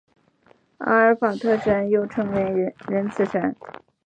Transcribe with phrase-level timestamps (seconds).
[0.79, 3.55] 阿拉法特山又称为仁慈山。